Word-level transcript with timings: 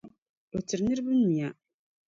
O 0.55 0.57
tiri 0.65 0.81
niriba 0.83 1.11
nyuya. 1.21 1.49